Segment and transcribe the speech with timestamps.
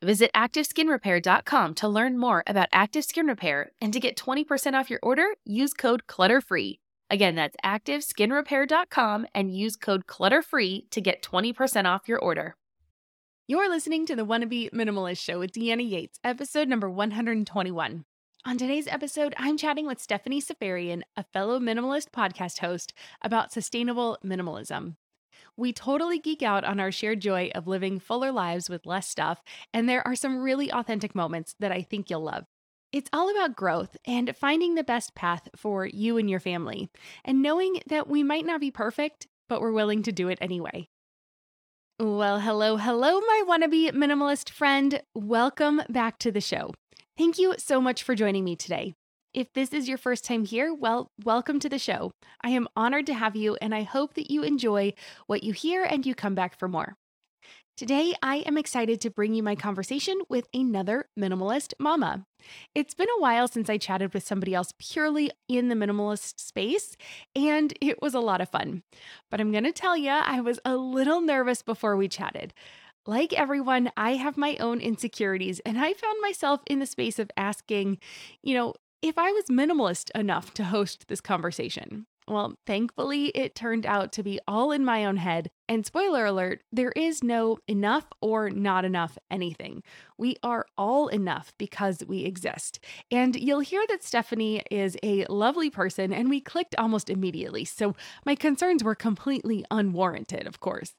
[0.00, 5.00] Visit ActiveSkinRepair.com to learn more about Active Skin Repair and to get 20% off your
[5.02, 6.78] order, use code CLUTTERFREE.
[7.10, 12.54] Again, that's ActiveSkinRepair.com and use code CLUTTERFREE to get 20% off your order.
[13.48, 18.04] You're listening to the Wanna Minimalist Show with Deanna Yates, episode number 121.
[18.46, 24.16] On today's episode, I'm chatting with Stephanie Seferian, a fellow minimalist podcast host, about sustainable
[24.24, 24.94] minimalism.
[25.56, 29.42] We totally geek out on our shared joy of living fuller lives with less stuff,
[29.72, 32.44] and there are some really authentic moments that I think you'll love.
[32.92, 36.88] It's all about growth and finding the best path for you and your family,
[37.24, 40.88] and knowing that we might not be perfect, but we're willing to do it anyway.
[42.00, 45.02] Well, hello, hello, my wannabe minimalist friend.
[45.14, 46.72] Welcome back to the show.
[47.16, 48.94] Thank you so much for joining me today.
[49.34, 52.12] If this is your first time here, well, welcome to the show.
[52.42, 54.94] I am honored to have you, and I hope that you enjoy
[55.26, 56.96] what you hear and you come back for more.
[57.76, 62.24] Today, I am excited to bring you my conversation with another minimalist mama.
[62.74, 66.96] It's been a while since I chatted with somebody else purely in the minimalist space,
[67.36, 68.82] and it was a lot of fun.
[69.30, 72.54] But I'm to tell you, I was a little nervous before we chatted.
[73.04, 77.30] Like everyone, I have my own insecurities, and I found myself in the space of
[77.36, 77.98] asking,
[78.42, 82.06] you know, if I was minimalist enough to host this conversation.
[82.28, 85.50] Well, thankfully, it turned out to be all in my own head.
[85.66, 89.82] And spoiler alert, there is no enough or not enough anything.
[90.18, 92.80] We are all enough because we exist.
[93.10, 97.64] And you'll hear that Stephanie is a lovely person, and we clicked almost immediately.
[97.64, 97.94] So
[98.26, 100.92] my concerns were completely unwarranted, of course.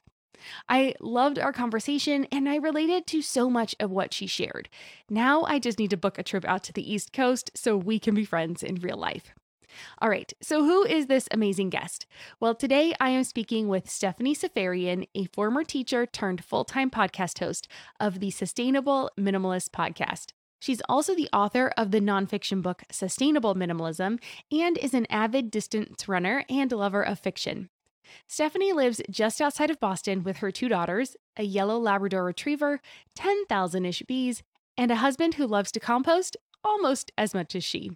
[0.67, 4.69] I loved our conversation and I related to so much of what she shared.
[5.09, 7.99] Now I just need to book a trip out to the East Coast so we
[7.99, 9.33] can be friends in real life.
[9.99, 12.05] All right, so who is this amazing guest?
[12.39, 17.39] Well, today I am speaking with Stephanie Seferian, a former teacher turned full time podcast
[17.39, 17.67] host
[17.99, 20.31] of the Sustainable Minimalist podcast.
[20.59, 24.19] She's also the author of the nonfiction book Sustainable Minimalism
[24.51, 27.69] and is an avid distance runner and lover of fiction.
[28.27, 32.81] Stephanie lives just outside of Boston with her two daughters, a yellow Labrador retriever,
[33.15, 34.43] 10,000 ish bees,
[34.77, 37.91] and a husband who loves to compost almost as much as she.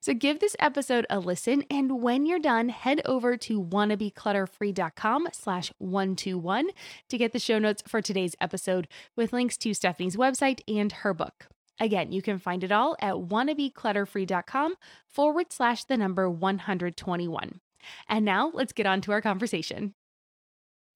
[0.00, 5.72] So give this episode a listen, and when you're done, head over to wannabeclutterfree.com slash
[5.78, 6.68] 121
[7.08, 11.14] to get the show notes for today's episode with links to Stephanie's website and her
[11.14, 11.46] book.
[11.80, 14.74] Again, you can find it all at wannabeclutterfree.com
[15.06, 17.60] forward slash the number 121.
[18.08, 19.94] And now let's get on to our conversation.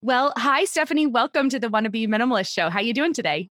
[0.01, 1.07] Well, hi, Stephanie.
[1.07, 2.69] Welcome to the Wanna Be Minimalist Show.
[2.69, 3.49] How are you doing today?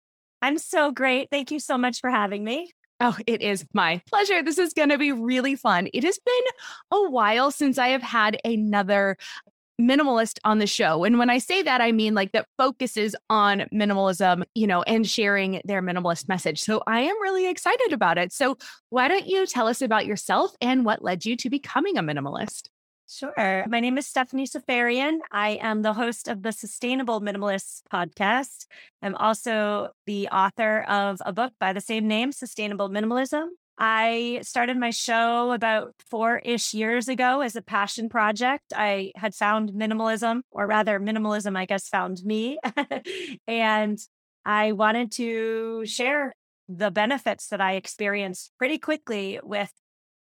[0.43, 1.29] I'm so great.
[1.31, 2.71] Thank you so much for having me.
[3.01, 4.43] Oh, it is my pleasure.
[4.43, 5.89] This is going to be really fun.
[5.93, 6.45] It has been
[6.91, 9.19] a while since I have had another
[9.79, 11.05] minimalist on the show.
[11.05, 15.07] And when I say that, I mean like that focuses on minimalism, you know, and
[15.07, 16.61] sharing their minimalist message.
[16.61, 18.33] So I am really excited about it.
[18.33, 18.57] So
[18.89, 22.69] why don't you tell us about yourself and what led you to becoming a minimalist?
[23.09, 23.65] Sure.
[23.69, 25.19] My name is Stephanie Seferian.
[25.31, 28.67] I am the host of the Sustainable Minimalists podcast.
[29.01, 33.47] I'm also the author of a book by the same name, Sustainable Minimalism.
[33.79, 38.73] I started my show about four ish years ago as a passion project.
[38.75, 42.59] I had found minimalism, or rather, minimalism, I guess, found me.
[43.47, 43.99] and
[44.45, 46.35] I wanted to share
[46.69, 49.73] the benefits that I experienced pretty quickly with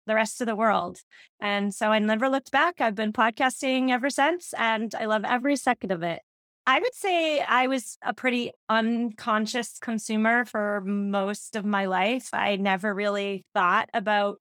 [0.08, 0.98] the rest of the world.
[1.40, 2.80] And so I never looked back.
[2.80, 6.20] I've been podcasting ever since, and I love every second of it.
[6.66, 12.28] I would say I was a pretty unconscious consumer for most of my life.
[12.32, 14.40] I never really thought about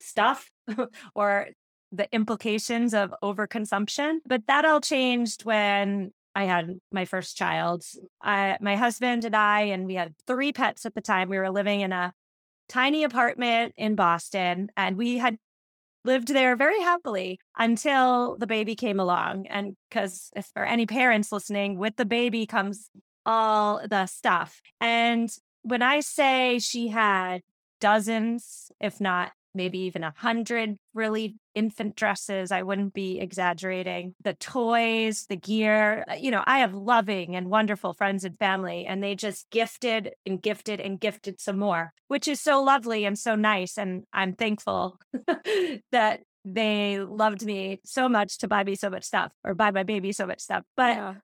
[0.00, 0.50] stuff
[1.14, 1.48] or
[1.90, 4.18] the implications of overconsumption.
[4.24, 7.84] But that all changed when I had my first child.
[8.22, 11.28] I, my husband and I, and we had three pets at the time.
[11.28, 12.12] We were living in a
[12.72, 15.36] tiny apartment in Boston, and we had
[16.04, 19.46] lived there very happily until the baby came along.
[19.48, 22.88] And because for any parents listening, with the baby comes
[23.26, 24.60] all the stuff.
[24.80, 25.30] And
[25.62, 27.42] when I say she had
[27.78, 32.52] dozens, if not maybe even a hundred really infant dresses.
[32.52, 34.14] I wouldn't be exaggerating.
[34.22, 36.04] The toys, the gear.
[36.10, 40.12] Uh, you know, I have loving and wonderful friends and family, and they just gifted
[40.26, 43.78] and gifted and gifted some more, which is so lovely and so nice.
[43.78, 44.98] And I'm thankful
[45.92, 49.82] that they loved me so much to buy me so much stuff or buy my
[49.82, 50.64] baby so much stuff.
[50.76, 51.14] But yeah.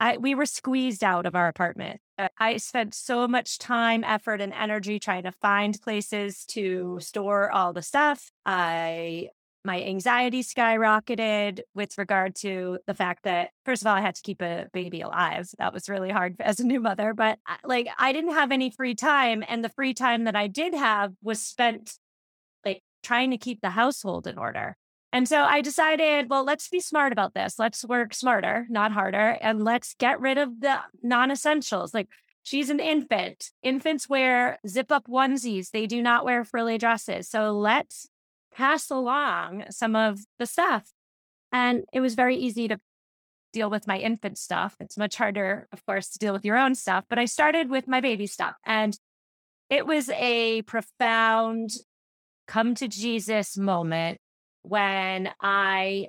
[0.00, 2.00] I, we were squeezed out of our apartment.
[2.20, 7.50] Uh, I spent so much time, effort, and energy trying to find places to store
[7.50, 8.30] all the stuff.
[8.44, 9.30] I
[9.62, 14.22] my anxiety skyrocketed with regard to the fact that first of all i had to
[14.22, 18.10] keep a baby alive that was really hard as a new mother but like i
[18.10, 21.98] didn't have any free time and the free time that i did have was spent
[22.64, 24.78] like trying to keep the household in order
[25.12, 27.58] and so I decided, well, let's be smart about this.
[27.58, 31.92] Let's work smarter, not harder, and let's get rid of the non essentials.
[31.92, 32.08] Like
[32.42, 33.50] she's an infant.
[33.62, 37.28] Infants wear zip up onesies, they do not wear frilly dresses.
[37.28, 38.08] So let's
[38.54, 40.92] pass along some of the stuff.
[41.52, 42.78] And it was very easy to
[43.52, 44.76] deal with my infant stuff.
[44.78, 47.04] It's much harder, of course, to deal with your own stuff.
[47.08, 48.54] But I started with my baby stuff.
[48.64, 48.96] And
[49.68, 51.70] it was a profound
[52.46, 54.20] come to Jesus moment
[54.62, 56.08] when I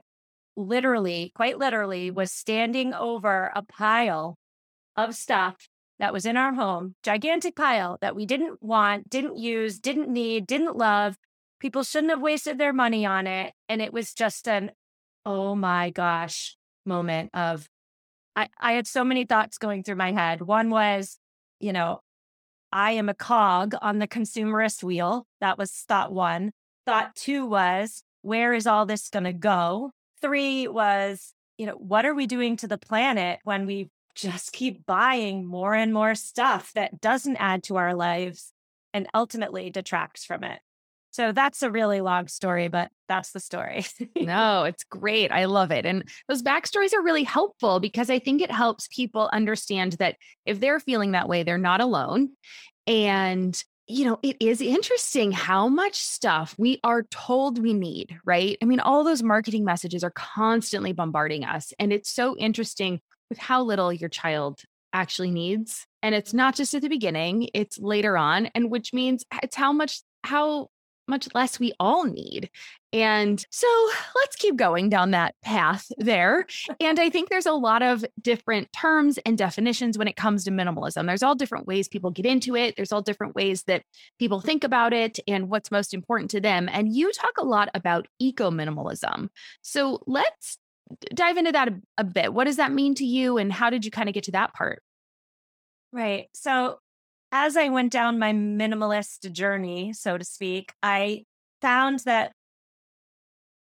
[0.56, 4.38] literally, quite literally, was standing over a pile
[4.96, 5.68] of stuff
[6.00, 10.48] that was in our home, gigantic pile that we didn't want, didn't use, didn't need,
[10.48, 11.16] didn't love.
[11.60, 13.54] People shouldn't have wasted their money on it.
[13.70, 14.72] And it was just an,
[15.26, 17.70] oh my gosh, moment of,
[18.36, 20.42] I, I had so many thoughts going through my head.
[20.42, 21.20] One was,
[21.60, 22.02] you know,
[22.72, 25.28] I am a cog on the consumerist wheel.
[25.40, 26.52] That was thought one.
[26.88, 29.92] Thought two was, where is all this going to go?
[30.22, 34.86] Three was, you know, what are we doing to the planet when we just keep
[34.86, 38.52] buying more and more stuff that doesn't add to our lives
[38.94, 40.60] and ultimately detracts from it?
[41.12, 43.86] So that's a really long story, but that's the story.
[44.16, 45.32] no, it's great.
[45.32, 45.86] I love it.
[45.86, 50.16] And those backstories are really helpful because I think it helps people understand that
[50.46, 52.30] if they're feeling that way, they're not alone.
[52.88, 58.58] And you know, it is interesting how much stuff we are told we need, right?
[58.62, 61.74] I mean, all those marketing messages are constantly bombarding us.
[61.80, 64.62] And it's so interesting with how little your child
[64.94, 65.86] actually needs.
[66.04, 68.48] And it's not just at the beginning, it's later on.
[68.56, 70.70] And which means it's how much, how
[71.12, 72.50] much less we all need.
[72.94, 73.68] And so
[74.16, 76.46] let's keep going down that path there.
[76.80, 80.52] And I think there's a lot of different terms and definitions when it comes to
[80.52, 81.06] minimalism.
[81.06, 83.84] There's all different ways people get into it, there's all different ways that
[84.18, 86.68] people think about it and what's most important to them.
[86.72, 89.30] And you talk a lot about eco minimalism.
[89.62, 90.58] So let's
[91.14, 92.34] dive into that a, a bit.
[92.34, 93.38] What does that mean to you?
[93.38, 94.82] And how did you kind of get to that part?
[95.94, 96.28] Right.
[96.34, 96.80] So
[97.32, 101.26] as I went down my minimalist journey, so to speak, I
[101.62, 102.34] found that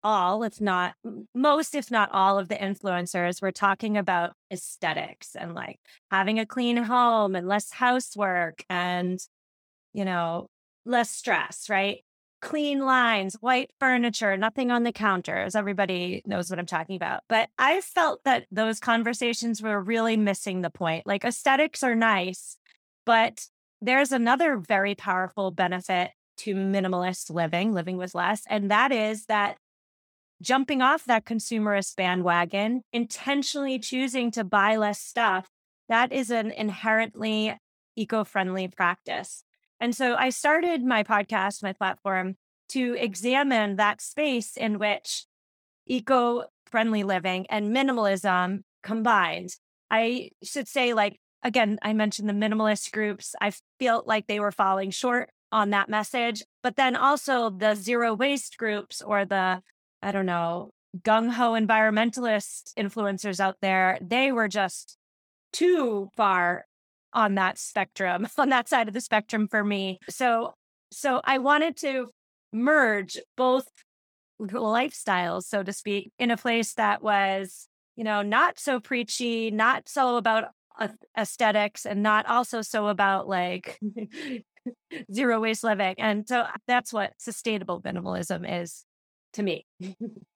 [0.03, 0.95] all, if not
[1.35, 6.45] most, if not all of the influencers were talking about aesthetics and like having a
[6.45, 9.19] clean home and less housework and,
[9.93, 10.47] you know,
[10.85, 12.03] less stress, right?
[12.41, 15.55] Clean lines, white furniture, nothing on the counters.
[15.55, 17.23] Everybody knows what I'm talking about.
[17.27, 21.05] But I felt that those conversations were really missing the point.
[21.05, 22.55] Like aesthetics are nice,
[23.05, 23.45] but
[23.81, 29.57] there's another very powerful benefit to minimalist living, living with less, and that is that
[30.41, 35.50] jumping off that consumerist bandwagon, intentionally choosing to buy less stuff,
[35.89, 37.57] that is an inherently
[37.95, 39.43] eco friendly practice.
[39.79, 42.36] And so I started my podcast, my platform,
[42.69, 45.25] to examine that space in which
[45.86, 49.55] eco friendly living and minimalism combined.
[49.89, 53.36] I should say, like, again, I mentioned the minimalist groups.
[53.39, 56.43] I felt like they were falling short on that message.
[56.63, 59.62] But then also the zero waste groups or the,
[60.01, 64.98] I don't know, gung ho environmentalist influencers out there, they were just
[65.53, 66.65] too far
[67.13, 70.00] on that spectrum, on that side of the spectrum for me.
[70.10, 70.53] So,
[70.91, 72.10] so I wanted to
[72.51, 73.67] merge both
[74.41, 79.89] lifestyles, so to speak, in a place that was, you know, not so preachy, not
[79.89, 80.46] so about
[81.17, 83.79] aesthetics, and not also so about like
[85.13, 85.95] zero waste living.
[85.98, 88.86] And so that's what sustainable minimalism is
[89.33, 89.65] to me.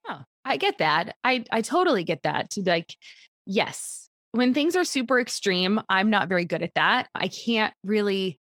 [0.07, 1.15] oh, I get that.
[1.23, 2.51] I I totally get that.
[2.51, 2.95] To like,
[3.45, 7.07] yes, when things are super extreme, I'm not very good at that.
[7.15, 8.39] I can't really.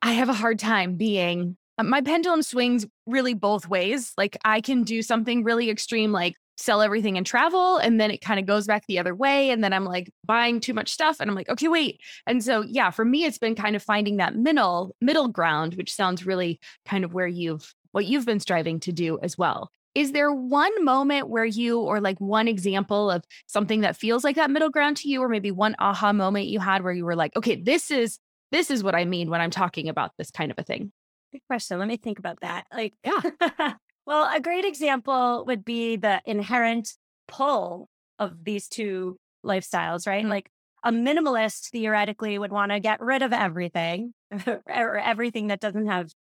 [0.00, 1.56] I have a hard time being.
[1.76, 4.12] Uh, my pendulum swings really both ways.
[4.16, 8.20] Like I can do something really extreme, like sell everything and travel and then it
[8.20, 11.16] kind of goes back the other way and then i'm like buying too much stuff
[11.18, 12.00] and i'm like okay wait.
[12.26, 15.92] And so yeah for me it's been kind of finding that middle middle ground which
[15.92, 19.70] sounds really kind of where you've what you've been striving to do as well.
[19.94, 24.36] Is there one moment where you or like one example of something that feels like
[24.36, 27.16] that middle ground to you or maybe one aha moment you had where you were
[27.16, 28.18] like okay this is
[28.52, 30.92] this is what i mean when i'm talking about this kind of a thing?
[31.32, 33.74] Good question let me think about that like yeah
[34.06, 36.94] Well, a great example would be the inherent
[37.28, 40.22] pull of these two lifestyles, right?
[40.22, 40.30] Mm-hmm.
[40.30, 40.50] Like
[40.84, 44.14] a minimalist theoretically would want to get rid of everything
[44.46, 46.12] or everything that doesn't have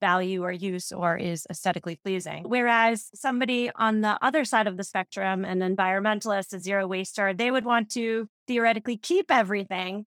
[0.00, 2.44] value or use or is aesthetically pleasing.
[2.46, 7.50] Whereas somebody on the other side of the spectrum, an environmentalist, a zero waster, they
[7.50, 10.06] would want to theoretically keep everything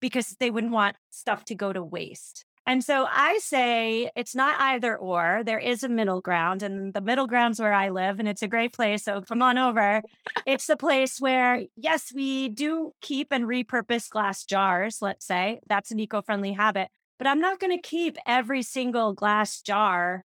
[0.00, 2.44] because they wouldn't want stuff to go to waste.
[2.68, 5.42] And so I say it's not either or.
[5.42, 8.46] There is a middle ground, and the middle ground's where I live, and it's a
[8.46, 9.04] great place.
[9.04, 10.02] So come on over.
[10.46, 15.60] it's the place where, yes, we do keep and repurpose glass jars, let's say.
[15.66, 16.90] That's an eco friendly habit.
[17.16, 20.26] But I'm not going to keep every single glass jar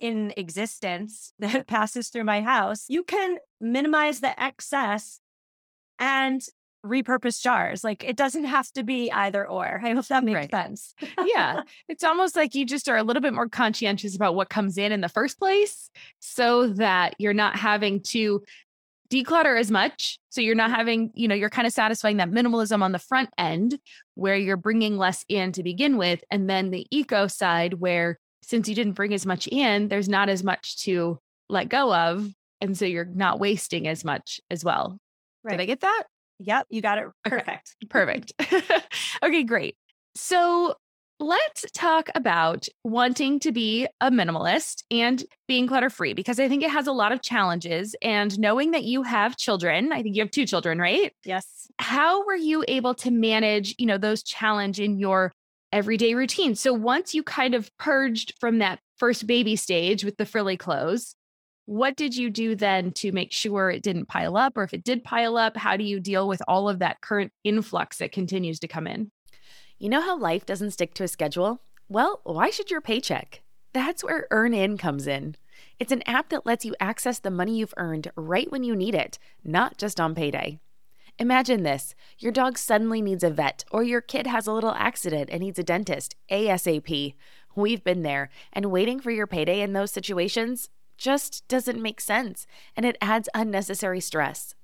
[0.00, 2.86] in existence that passes through my house.
[2.88, 5.20] You can minimize the excess
[5.98, 6.40] and
[6.84, 7.84] repurpose jars.
[7.84, 9.80] Like it doesn't have to be either or.
[9.82, 10.50] I hope that makes right.
[10.50, 10.94] sense.
[11.26, 11.62] yeah.
[11.88, 14.92] It's almost like you just are a little bit more conscientious about what comes in
[14.92, 18.42] in the first place so that you're not having to
[19.12, 20.18] declutter as much.
[20.30, 23.28] So you're not having, you know, you're kind of satisfying that minimalism on the front
[23.36, 23.78] end
[24.14, 26.24] where you're bringing less in to begin with.
[26.30, 30.28] And then the eco side where since you didn't bring as much in, there's not
[30.28, 32.32] as much to let go of.
[32.60, 34.98] And so you're not wasting as much as well.
[35.44, 35.52] Right.
[35.52, 36.04] Did I get that?
[36.44, 37.76] Yep, you got it perfect.
[37.88, 38.32] Perfect.
[39.22, 39.76] okay, great.
[40.14, 40.76] So
[41.22, 46.62] let's talk about wanting to be a minimalist and being clutter free because I think
[46.62, 47.94] it has a lot of challenges.
[48.02, 51.12] And knowing that you have children, I think you have two children, right?
[51.24, 51.68] Yes.
[51.78, 55.32] How were you able to manage, you know, those challenge in your
[55.70, 56.54] everyday routine?
[56.56, 61.14] So once you kind of purged from that first baby stage with the frilly clothes,
[61.66, 64.56] what did you do then to make sure it didn't pile up?
[64.56, 67.32] Or if it did pile up, how do you deal with all of that current
[67.44, 69.10] influx that continues to come in?
[69.78, 71.60] You know how life doesn't stick to a schedule?
[71.88, 73.42] Well, why should your paycheck?
[73.72, 75.36] That's where EarnIn comes in.
[75.78, 78.94] It's an app that lets you access the money you've earned right when you need
[78.94, 80.58] it, not just on payday.
[81.18, 85.28] Imagine this your dog suddenly needs a vet, or your kid has a little accident
[85.30, 87.14] and needs a dentist ASAP.
[87.54, 92.46] We've been there, and waiting for your payday in those situations just doesn't make sense
[92.76, 94.54] and it adds unnecessary stress.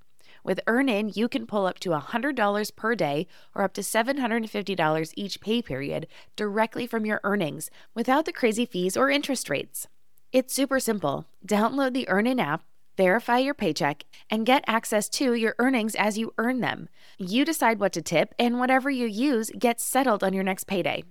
[0.44, 5.40] With EarnIn, you can pull up to $100 per day or up to $750 each
[5.40, 6.06] pay period
[6.37, 9.88] directly from your earnings without the crazy fees or interest rates.
[10.32, 11.26] It's super simple.
[11.47, 12.62] Download the EarnIn app,
[12.97, 16.88] verify your paycheck, and get access to your earnings as you earn them.
[17.18, 21.04] You decide what to tip, and whatever you use gets settled on your next payday.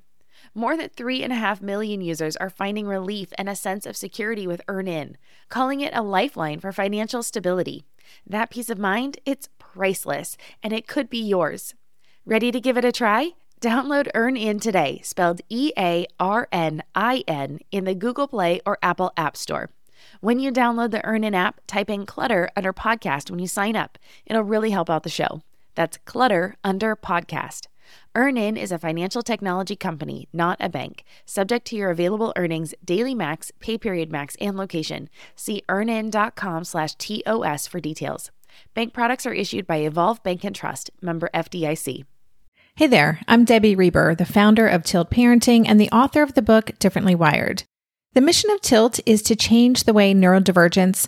[0.58, 5.14] More than 3.5 million users are finding relief and a sense of security with EarnIn,
[5.50, 7.86] calling it a lifeline for financial stability.
[8.26, 11.76] That peace of mind, it's priceless, and it could be yours.
[12.26, 13.34] Ready to give it a try?
[13.62, 18.80] Download EarnIn today, spelled E A R N I N, in the Google Play or
[18.82, 19.70] Apple App Store.
[20.22, 24.00] When you download the EarnIn app, type in Clutter under podcast when you sign up.
[24.26, 25.44] It'll really help out the show.
[25.76, 27.68] That's Clutter under podcast.
[28.18, 31.04] EarnIn is a financial technology company, not a bank.
[31.28, 35.08] Subject to your available earnings, daily max, pay period max, and location.
[35.36, 38.32] See earnin.com slash TOS for details.
[38.74, 42.06] Bank products are issued by Evolve Bank and Trust, member FDIC.
[42.76, 46.42] Hey there, I'm Debbie Reber, the founder of Tilt Parenting and the author of the
[46.42, 47.66] book Differently Wired.
[48.14, 51.08] The mission of Tilt is to change the way neurodivergence,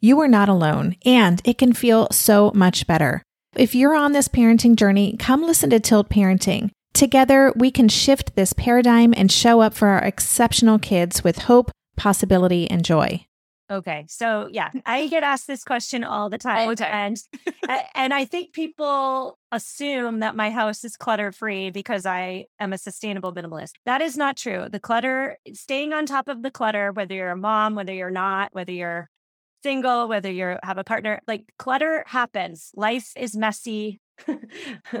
[0.00, 3.22] you are not alone, and it can feel so much better.
[3.54, 6.70] If you're on this parenting journey, come listen to Tilt Parenting.
[6.92, 11.70] Together, we can shift this paradigm and show up for our exceptional kids with hope,
[11.96, 13.26] possibility, and joy.
[13.70, 14.04] Okay.
[14.08, 16.76] So yeah, I get asked this question all the time.
[16.76, 17.16] Time.
[17.68, 22.72] And and I think people assume that my house is clutter free because I am
[22.72, 23.72] a sustainable minimalist.
[23.84, 24.68] That is not true.
[24.70, 28.50] The clutter, staying on top of the clutter, whether you're a mom, whether you're not,
[28.52, 29.10] whether you're
[29.62, 32.70] single, whether you have a partner, like clutter happens.
[32.74, 34.00] Life is messy.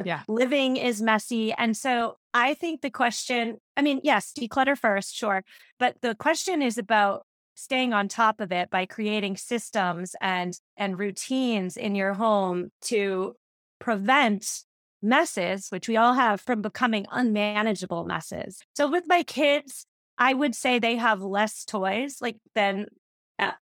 [0.04, 0.22] Yeah.
[0.28, 1.52] Living is messy.
[1.52, 5.42] And so I think the question, I mean, yes, declutter first, sure.
[5.78, 7.24] But the question is about
[7.56, 13.34] staying on top of it by creating systems and and routines in your home to
[13.78, 14.62] prevent
[15.02, 19.86] messes which we all have from becoming unmanageable messes so with my kids
[20.18, 22.86] i would say they have less toys like than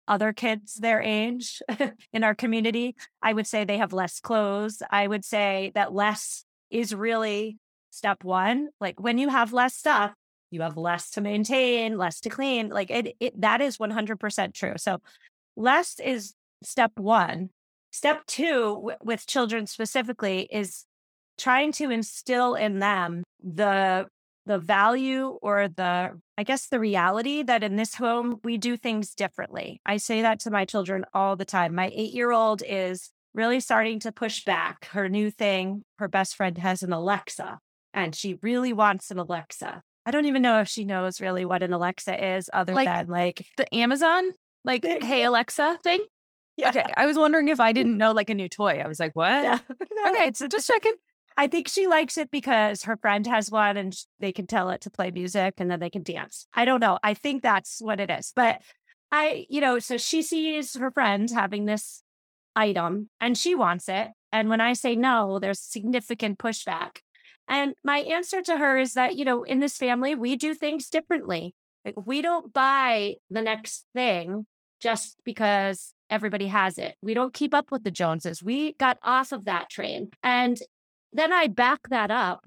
[0.07, 1.61] other kids their age
[2.13, 6.43] in our community i would say they have less clothes i would say that less
[6.69, 7.57] is really
[7.89, 10.13] step 1 like when you have less stuff
[10.51, 12.69] you have less to maintain, less to clean.
[12.69, 14.73] Like it, it that is 100% true.
[14.77, 14.99] So
[15.55, 16.33] less is
[16.63, 17.49] step 1.
[17.91, 18.43] Step 2
[18.75, 20.85] w- with children specifically is
[21.37, 24.07] trying to instill in them the
[24.48, 29.14] the value or the I guess the reality that in this home we do things
[29.14, 29.81] differently.
[29.86, 31.75] I say that to my children all the time.
[31.75, 34.86] My 8-year-old is really starting to push back.
[34.92, 37.60] Her new thing, her best friend has an Alexa
[37.94, 39.81] and she really wants an Alexa.
[40.05, 43.07] I don't even know if she knows really what an Alexa is other Like- than
[43.07, 44.31] like The Amazon,
[44.64, 46.00] like, hey, Alexa thing?
[46.55, 46.70] yeah.
[46.70, 46.86] Okay.
[46.96, 48.81] I was wondering if I didn't know like a new toy.
[48.83, 49.44] I was like, what?
[49.44, 49.60] Yeah.
[50.03, 50.27] No, Okay.
[50.27, 50.94] it's Just checking.
[51.39, 54.81] I think she likes it because her friend has one and they can tell it
[54.81, 56.47] to play music and then they can dance.
[56.51, 56.97] I don't know.
[57.03, 58.33] I think that's what it is.
[58.35, 58.61] But
[59.11, 62.01] I, you know, so she sees her friend having this
[62.55, 64.09] item and she wants it.
[64.31, 66.97] And when I say no, there's significant pushback.
[67.47, 70.89] And my answer to her is that, you know, in this family, we do things
[70.89, 71.53] differently.
[71.85, 74.47] Like we don't buy the next thing
[74.81, 76.95] just because everybody has it.
[77.01, 78.43] We don't keep up with the Joneses.
[78.43, 80.09] We got off of that train.
[80.23, 80.59] And
[81.18, 82.46] then I back that up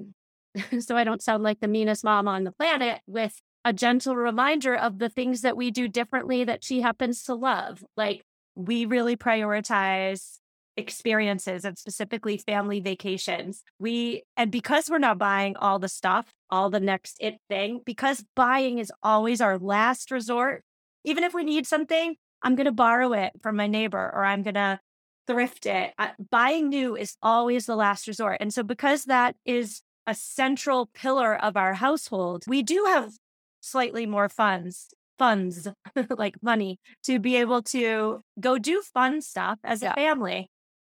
[0.80, 4.74] so I don't sound like the meanest mom on the planet with a gentle reminder
[4.74, 7.84] of the things that we do differently that she happens to love.
[7.96, 8.22] Like
[8.54, 10.38] we really prioritize
[10.76, 13.62] experiences and specifically family vacations.
[13.78, 18.24] We, and because we're not buying all the stuff, all the next it thing, because
[18.34, 20.64] buying is always our last resort,
[21.04, 24.42] even if we need something, I'm going to borrow it from my neighbor or I'm
[24.42, 24.80] going to
[25.26, 25.92] thrift it.
[25.98, 28.38] I, buying new is always the last resort.
[28.40, 33.12] And so, because that is a central pillar of our household, we do have
[33.60, 35.68] slightly more funds, funds
[36.10, 39.92] like money to be able to go do fun stuff as Yeah.
[39.92, 40.48] a family.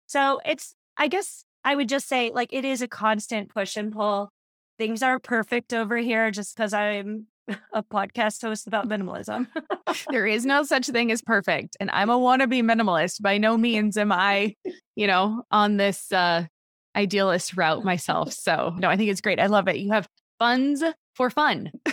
[0.08, 3.92] So, it's, I guess I would just say, like, it is a constant push and
[3.92, 4.30] pull.
[4.78, 7.28] Things aren't perfect over here just because I'm
[7.73, 9.47] a podcast host about minimalism.
[10.10, 11.77] there is no such thing as perfect.
[11.79, 13.21] And I'm a wannabe minimalist.
[13.21, 14.55] By no means am I,
[14.95, 16.45] you know, on this uh
[16.95, 18.34] idealist route myself.
[18.34, 19.39] So no, I think it's great.
[19.39, 19.77] I love it.
[19.77, 20.08] You have
[20.39, 21.71] funds for fun.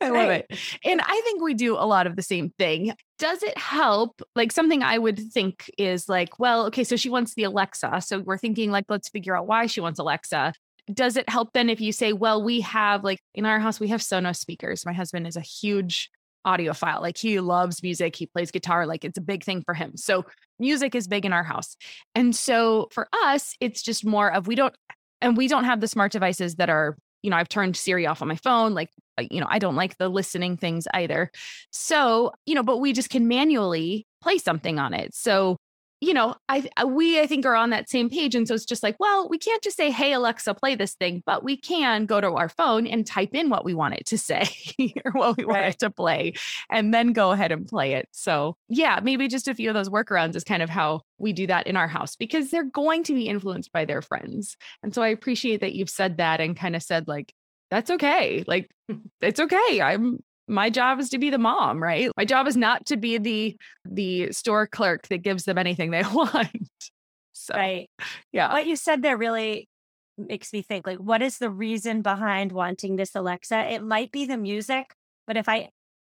[0.00, 0.46] I love it.
[0.84, 2.92] And I think we do a lot of the same thing.
[3.18, 4.20] Does it help?
[4.36, 8.02] Like something I would think is like, well, okay, so she wants the Alexa.
[8.04, 10.52] So we're thinking like, let's figure out why she wants Alexa.
[10.92, 13.88] Does it help then if you say, well, we have like in our house, we
[13.88, 14.84] have Sonos speakers.
[14.84, 16.10] My husband is a huge
[16.46, 17.00] audiophile.
[17.00, 19.96] Like he loves music, he plays guitar, like it's a big thing for him.
[19.96, 20.24] So
[20.58, 21.76] music is big in our house.
[22.14, 24.74] And so for us, it's just more of we don't
[25.20, 28.22] and we don't have the smart devices that are, you know, I've turned Siri off
[28.22, 28.74] on my phone.
[28.74, 31.30] Like, uh, you know, I don't like the listening things either.
[31.70, 35.14] So, you know, but we just can manually play something on it.
[35.14, 35.56] So
[36.02, 38.34] you know, I uh, we I think are on that same page.
[38.34, 41.22] And so it's just like, well, we can't just say, hey, Alexa, play this thing,
[41.24, 44.18] but we can go to our phone and type in what we want it to
[44.18, 44.48] say
[45.04, 45.74] or what we want right.
[45.74, 46.32] it to play
[46.68, 48.08] and then go ahead and play it.
[48.10, 51.46] So yeah, maybe just a few of those workarounds is kind of how we do
[51.46, 54.56] that in our house because they're going to be influenced by their friends.
[54.82, 57.32] And so I appreciate that you've said that and kind of said like,
[57.70, 58.42] that's okay.
[58.48, 58.68] Like,
[59.20, 59.80] it's okay.
[59.80, 60.18] I'm
[60.52, 62.10] my job is to be the mom, right?
[62.16, 66.02] My job is not to be the the store clerk that gives them anything they
[66.12, 66.50] want.
[67.32, 67.90] So, right.
[68.32, 68.52] Yeah.
[68.52, 69.68] What you said there really
[70.18, 73.72] makes me think like what is the reason behind wanting this Alexa?
[73.72, 74.94] It might be the music,
[75.26, 75.70] but if I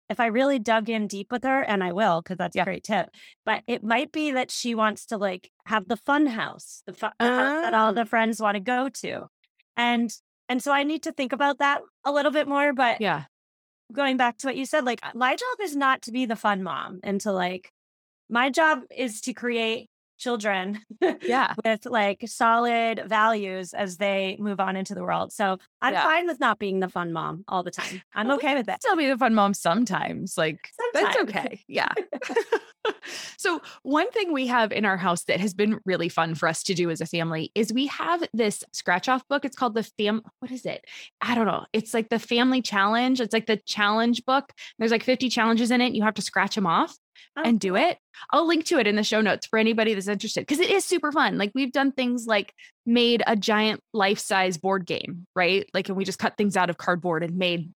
[0.10, 2.64] if I really dug in deep with her, and I will, because that's yeah.
[2.64, 3.10] a great tip,
[3.46, 7.12] but it might be that she wants to like have the fun house, the fun
[7.20, 8.06] uh, house that all the ah.
[8.06, 9.28] friends want to go to.
[9.78, 10.12] And
[10.48, 12.74] and so I need to think about that a little bit more.
[12.74, 13.26] But yeah,
[13.92, 16.36] going back to what you said, like uh, my job is not to be the
[16.36, 17.72] fun mom and to like,
[18.30, 20.80] my job is to create children
[21.22, 21.54] yeah.
[21.66, 25.32] with like solid values as they move on into the world.
[25.32, 26.04] So i'm yeah.
[26.04, 28.02] fine with not being the fun mom all the time.
[28.14, 31.16] I'm okay with that still be the fun mom sometimes like sometimes.
[31.16, 31.62] that's okay.
[31.68, 31.94] Yeah.
[33.38, 36.64] So one thing we have in our house that has been really fun for us
[36.64, 39.46] to do as a family is we have this scratch off book.
[39.46, 40.86] It's called the fam what is it?
[41.22, 41.66] I don't know.
[41.74, 43.22] It's like the family challenge.
[43.22, 44.52] It's like the challenge book.
[44.78, 45.94] There's like 50 challenges in it.
[45.94, 46.98] You have to scratch them off
[47.38, 47.42] oh.
[47.44, 47.98] and do it.
[48.32, 50.86] I'll link to it in the show notes for anybody that's interested because it is
[50.86, 51.38] super fun.
[51.38, 52.54] Like we've done things like
[52.86, 55.70] made a giant life size board game, right?
[55.74, 57.72] Like, and we just cut things out of cardboard and made,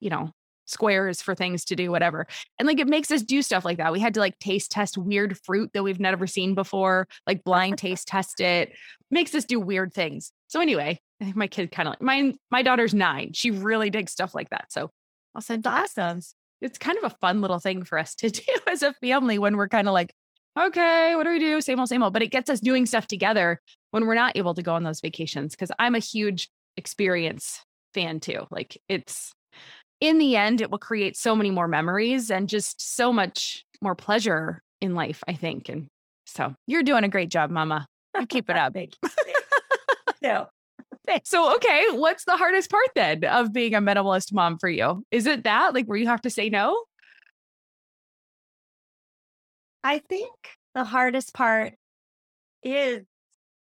[0.00, 0.32] you know,
[0.70, 2.26] squares for things to do, whatever.
[2.58, 3.92] And like it makes us do stuff like that.
[3.92, 7.78] We had to like taste test weird fruit that we've never seen before, like blind
[7.78, 8.72] taste test it,
[9.10, 10.32] makes us do weird things.
[10.46, 13.32] So anyway, I think my kid kind of like my my daughter's nine.
[13.34, 14.72] She really digs stuff like that.
[14.72, 14.90] So
[15.34, 16.20] I'll send awesome
[16.60, 19.56] it's kind of a fun little thing for us to do as a family when
[19.56, 20.12] we're kind of like,
[20.58, 21.60] okay, what do we do?
[21.60, 22.12] Same old, same old.
[22.12, 25.00] But it gets us doing stuff together when we're not able to go on those
[25.00, 25.54] vacations.
[25.56, 27.60] Cause I'm a huge experience
[27.94, 28.46] fan too.
[28.50, 29.32] Like it's
[30.00, 33.94] in the end, it will create so many more memories and just so much more
[33.94, 35.68] pleasure in life, I think.
[35.68, 35.88] And
[36.26, 37.86] so you're doing a great job, mama.
[38.18, 38.72] You keep it up.
[38.74, 39.08] Thank you.
[40.22, 40.48] no.
[41.24, 45.04] So, okay, what's the hardest part then of being a minimalist mom for you?
[45.10, 46.84] Is it that, like, where you have to say no?
[49.82, 50.32] I think
[50.74, 51.74] the hardest part
[52.62, 53.02] is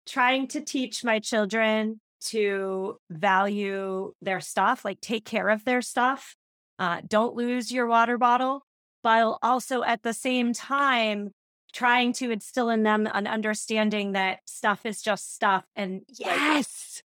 [0.07, 6.35] trying to teach my children to value their stuff, like take care of their stuff.
[6.79, 8.63] Uh, don't lose your water bottle,
[9.01, 11.31] while also at the same time
[11.73, 17.03] trying to instill in them an understanding that stuff is just stuff and yes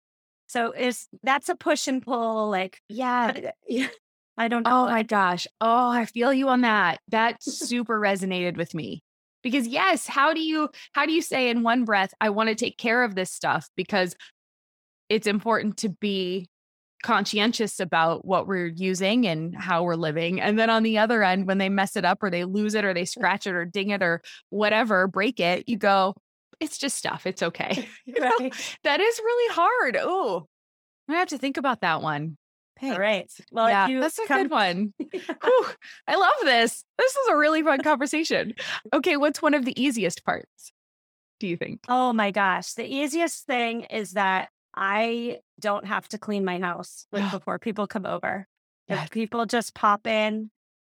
[0.52, 3.50] so is that's a push and pull, like yeah.
[3.66, 3.88] yeah.
[4.38, 4.82] I don't oh know.
[4.84, 5.46] Oh my gosh.
[5.60, 7.00] Oh, I feel you on that.
[7.08, 9.02] That super resonated with me.
[9.42, 12.54] Because yes, how do you how do you say in one breath, I want to
[12.54, 14.14] take care of this stuff because
[15.08, 16.48] it's important to be
[17.02, 20.40] conscientious about what we're using and how we're living.
[20.40, 22.84] And then on the other end, when they mess it up or they lose it
[22.84, 26.14] or they scratch it or ding it or whatever, break it, you go,
[26.60, 27.26] it's just stuff.
[27.26, 27.88] It's okay.
[28.20, 28.78] right.
[28.84, 29.96] that is really hard.
[30.00, 30.46] Oh,
[31.08, 32.36] I have to think about that one.
[32.80, 32.94] Thanks.
[32.94, 33.30] All right.
[33.52, 34.94] Well, yeah, that's a come- good one.
[34.98, 35.66] Whew,
[36.08, 36.84] I love this.
[36.98, 38.54] This is a really fun conversation.
[38.92, 40.72] Okay, what's one of the easiest parts?
[41.38, 41.80] Do you think?
[41.88, 47.06] Oh my gosh, the easiest thing is that I don't have to clean my house
[47.12, 48.46] before people come over.
[48.88, 50.50] If people just pop in,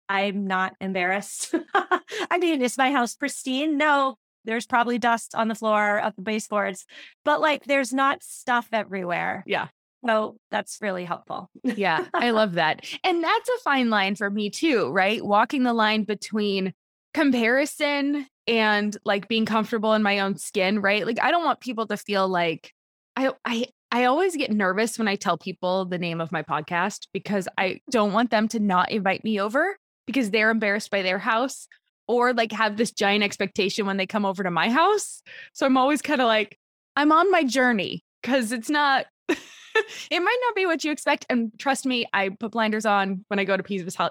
[0.09, 1.55] I'm not embarrassed.
[1.75, 3.77] I mean, is my house pristine?
[3.77, 6.85] No, there's probably dust on the floor of the baseboards,
[7.25, 9.45] but like there's not stuff everywhere.
[9.47, 9.69] Yeah.
[10.05, 11.49] So that's really helpful.
[11.63, 12.85] yeah, I love that.
[13.05, 15.25] And that's a fine line for me too, right?
[15.25, 16.75] Walking the line between
[17.15, 21.07] comparison and like being comfortable in my own skin, right?
[21.07, 22.73] Like I don't want people to feel like
[23.17, 27.07] I I I always get nervous when I tell people the name of my podcast
[27.13, 29.77] because I don't want them to not invite me over
[30.07, 31.69] because they're embarrassed by their house
[32.13, 35.23] or like have this giant expectation when they come over to my house.
[35.55, 36.59] So I'm always kind of like,
[36.95, 41.25] I'm on my journey because it's not, it might not be what you expect.
[41.31, 43.63] And trust me, I put blinders on when I go to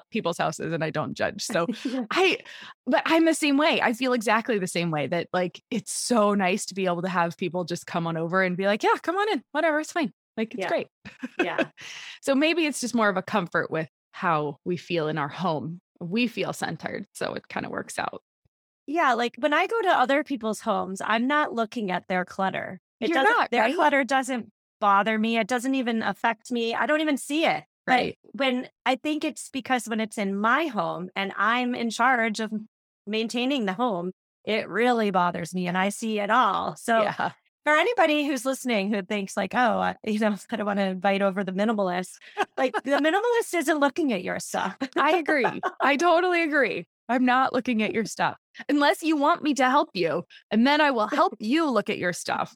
[0.09, 1.45] people's houses and I don't judge.
[1.51, 1.67] So
[2.09, 2.39] I,
[2.87, 3.81] but I'm the same way.
[3.81, 7.09] I feel exactly the same way that like it's so nice to be able to
[7.09, 9.91] have people just come on over and be like, yeah, come on in, whatever, it's
[9.91, 10.11] fine.
[10.37, 10.69] Like it's yeah.
[10.69, 10.87] great.
[11.43, 11.65] Yeah.
[12.21, 15.81] so maybe it's just more of a comfort with how we feel in our home
[16.01, 17.05] we feel centered.
[17.13, 18.21] So it kind of works out.
[18.87, 19.13] Yeah.
[19.13, 22.81] Like when I go to other people's homes, I'm not looking at their clutter.
[22.99, 23.75] It You're doesn't, not, their right?
[23.75, 25.37] clutter doesn't bother me.
[25.37, 26.73] It doesn't even affect me.
[26.75, 27.63] I don't even see it.
[27.87, 28.17] Right.
[28.23, 32.39] But when I think it's because when it's in my home and I'm in charge
[32.39, 32.51] of
[33.07, 34.11] maintaining the home,
[34.43, 36.75] it really bothers me and I see it all.
[36.75, 37.31] So yeah.
[37.63, 40.86] For anybody who's listening who thinks like, oh, I, you know, I don't want to
[40.86, 42.13] invite over the minimalist,
[42.58, 44.76] like the minimalist isn't looking at your stuff.
[44.97, 45.45] I agree.
[45.82, 46.88] I totally agree.
[47.10, 48.38] I'm not looking at your stuff
[48.69, 50.24] unless you want me to help you.
[50.50, 52.56] And then I will help you look at your stuff.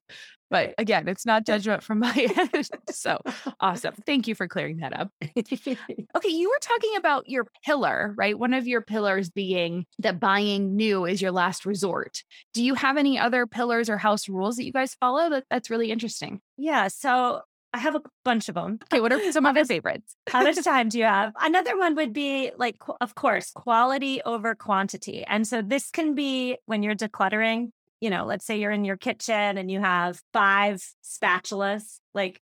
[0.56, 2.70] But again, it's not judgment from my end.
[2.90, 3.20] so
[3.60, 3.94] awesome.
[4.06, 5.10] Thank you for clearing that up.
[5.22, 8.40] okay, you were talking about your pillar, right?
[8.40, 12.24] One of your pillars being that buying new is your last resort.
[12.54, 15.30] Do you have any other pillars or house rules that you guys follow?
[15.30, 16.40] That, that's really interesting.
[16.56, 16.88] Yeah.
[16.88, 17.42] So
[17.74, 18.80] I have a bunch of them.
[18.86, 20.16] Okay, what are some of your favorites?
[20.30, 21.34] How much time do you have?
[21.42, 25.26] Another one would be like, of course, quality over quantity.
[25.26, 28.98] And so this can be when you're decluttering, you know, let's say you're in your
[28.98, 32.42] kitchen and you have five spatulas, like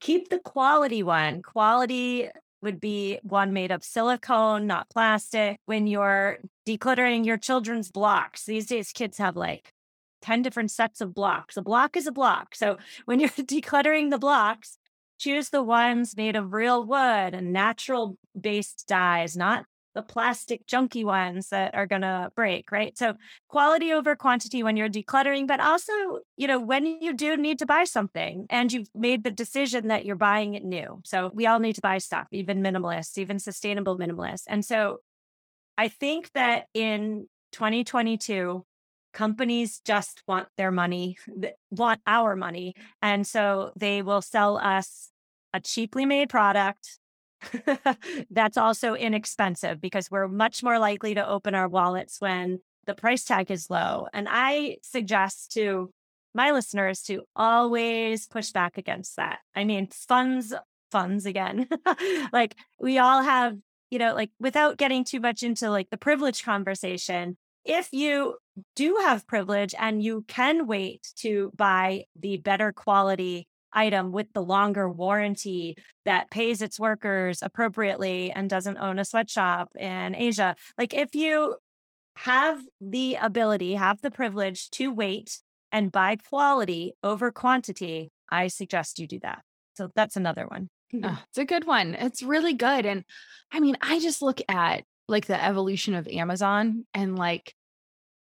[0.00, 1.42] keep the quality one.
[1.42, 2.28] Quality
[2.62, 5.58] would be one made of silicone, not plastic.
[5.66, 9.72] When you're decluttering your children's blocks, these days kids have like
[10.22, 11.56] 10 different sets of blocks.
[11.56, 12.54] A block is a block.
[12.54, 14.78] So when you're decluttering the blocks,
[15.18, 21.04] choose the ones made of real wood and natural based dyes, not the plastic junky
[21.04, 22.96] ones that are going to break, right?
[22.96, 23.14] So
[23.48, 25.92] quality over quantity when you're decluttering, but also,
[26.36, 30.04] you know, when you do need to buy something and you've made the decision that
[30.04, 31.00] you're buying it new.
[31.04, 34.44] So we all need to buy stuff, even minimalists, even sustainable minimalists.
[34.46, 34.98] And so
[35.76, 38.64] I think that in 2022,
[39.12, 41.16] companies just want their money,
[41.70, 42.74] want our money.
[43.02, 45.10] And so they will sell us
[45.52, 46.99] a cheaply made product
[48.30, 53.24] that's also inexpensive because we're much more likely to open our wallets when the price
[53.24, 54.08] tag is low.
[54.12, 55.90] And I suggest to
[56.34, 59.38] my listeners to always push back against that.
[59.54, 60.54] I mean, funds,
[60.90, 61.68] funds again.
[62.32, 63.56] like we all have,
[63.90, 68.36] you know, like without getting too much into like the privilege conversation, if you
[68.76, 74.42] do have privilege and you can wait to buy the better quality item with the
[74.42, 80.56] longer warranty that pays its workers appropriately and doesn't own a sweatshop in Asia.
[80.78, 81.56] Like if you
[82.16, 85.38] have the ability, have the privilege to wait
[85.72, 89.42] and buy quality over quantity, I suggest you do that.
[89.74, 90.68] So that's another one.
[91.02, 91.94] oh, it's a good one.
[91.94, 92.84] It's really good.
[92.84, 93.04] And
[93.52, 97.54] I mean, I just look at like the evolution of Amazon and like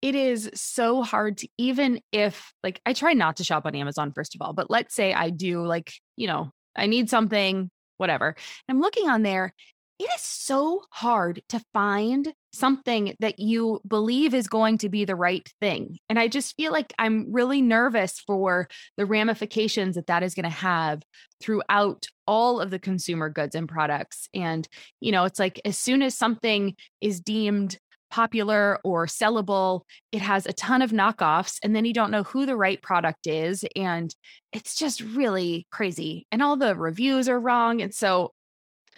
[0.06, 4.12] it is so hard to even if like I try not to shop on Amazon
[4.14, 8.36] first of all, but let's say I do like, you know, I need something, whatever.
[8.68, 9.52] And I'm looking on there.
[9.98, 15.16] It is so hard to find something that you believe is going to be the
[15.16, 15.98] right thing.
[16.08, 20.44] And I just feel like I'm really nervous for the ramifications that that is going
[20.44, 21.02] to have
[21.42, 24.30] throughout all of the consumer goods and products.
[24.36, 24.68] And,
[25.00, 27.80] you know, it's like as soon as something is deemed
[28.16, 29.82] popular or sellable.
[30.14, 33.28] It has a ton of knockoffs, and then you don't know who the right product
[33.28, 33.66] is.
[33.76, 34.16] And
[34.54, 36.26] it's just really crazy.
[36.32, 37.82] And all the reviews are wrong.
[37.82, 38.32] And so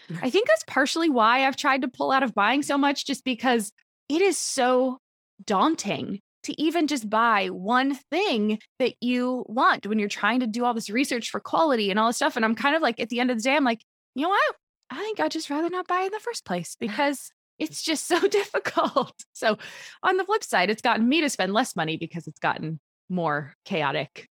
[0.07, 0.19] mm.
[0.21, 3.23] I think that's partially why I've tried to pull out of buying so much, just
[3.23, 3.71] because
[4.07, 4.99] it is so
[5.43, 10.63] daunting to even just buy one thing that you want when you're trying to do
[10.63, 12.35] all this research for quality and all this stuff.
[12.35, 13.81] And I'm kind of like, at the end of the day, I'm like,
[14.13, 14.55] you know what?
[14.91, 18.19] I think I'd just rather not buy in the first place because it's just so
[18.27, 19.13] difficult.
[19.33, 19.57] So,
[20.03, 23.53] on the flip side, it's gotten me to spend less money because it's gotten more
[23.65, 24.27] chaotic.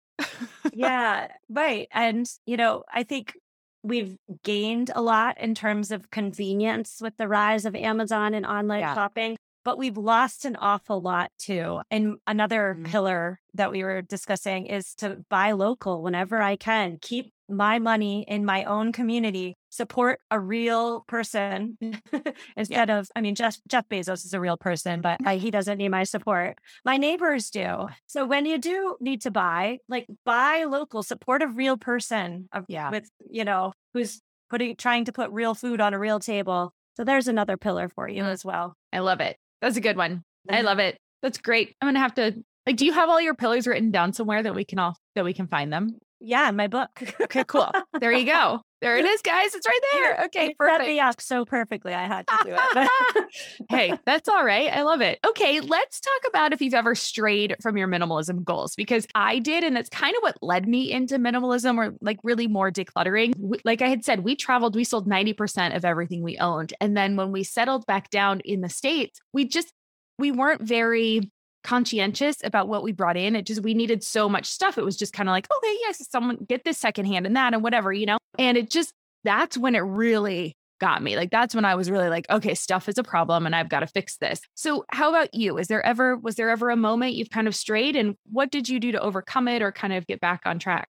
[0.73, 1.89] yeah, right.
[1.93, 3.35] And, you know, I think
[3.83, 8.81] we've gained a lot in terms of convenience with the rise of Amazon and online
[8.81, 8.95] yeah.
[8.95, 9.37] shopping,
[9.67, 11.81] but we've lost an awful lot too.
[11.91, 12.85] And another mm-hmm.
[12.85, 18.25] pillar that we were discussing is to buy local whenever I can, keep my money
[18.29, 21.77] in my own community support a real person
[22.57, 22.99] instead yeah.
[22.99, 25.91] of i mean jeff, jeff bezos is a real person but I, he doesn't need
[25.91, 31.05] my support my neighbors do so when you do need to buy like buy local
[31.05, 35.55] support a real person of, yeah with you know who's putting trying to put real
[35.55, 38.29] food on a real table so there's another pillar for you mm.
[38.29, 40.23] as well i love it that's a good one.
[40.49, 40.67] I mm-hmm.
[40.67, 40.99] love it.
[41.23, 41.75] That's great.
[41.81, 42.35] I'm gonna have to
[42.67, 45.25] like do you have all your pillars written down somewhere that we can all that
[45.25, 46.91] we can find them yeah, my book.
[47.21, 47.71] okay, cool.
[48.01, 48.63] There you go.
[48.83, 49.55] There it is, guys.
[49.55, 50.25] It's right there.
[50.27, 50.81] Okay, perfect.
[50.83, 51.95] Set me up so perfectly.
[51.95, 53.29] I had to do it.
[53.71, 54.71] hey, that's all right.
[54.71, 55.19] I love it.
[55.27, 59.65] Okay, let's talk about if you've ever strayed from your minimalism goals because I did,
[59.65, 63.33] and that's kind of what led me into minimalism or like really more decluttering.
[63.65, 66.75] Like I had said, we traveled, we sold 90% of everything we owned.
[66.81, 69.73] And then when we settled back down in the States, we just
[70.19, 71.31] we weren't very
[71.67, 73.35] conscientious about what we brought in.
[73.35, 74.79] It just, we needed so much stuff.
[74.79, 77.63] It was just kind of like, okay, yes, someone get this secondhand and that and
[77.63, 78.19] whatever, you know?
[78.39, 78.93] And it just,
[79.25, 81.17] that's when it really got me.
[81.17, 83.81] Like that's when I was really like, okay, stuff is a problem and I've got
[83.81, 84.41] to fix this.
[84.55, 85.59] So how about you?
[85.59, 88.69] Is there ever was there ever a moment you've kind of strayed and what did
[88.69, 90.89] you do to overcome it or kind of get back on track?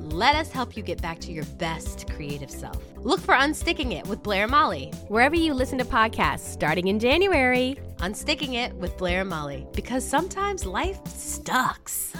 [0.11, 2.83] Let us help you get back to your best creative self.
[2.97, 6.99] Look for Unsticking It with Blair and Molly, wherever you listen to podcasts, starting in
[6.99, 7.77] January.
[7.99, 12.11] Unsticking It with Blair and Molly, because sometimes life sucks.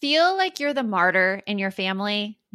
[0.00, 2.38] Feel like you're the martyr in your family?